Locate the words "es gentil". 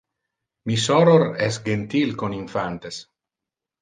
1.49-2.17